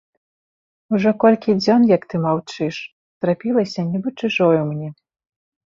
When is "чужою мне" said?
4.19-4.89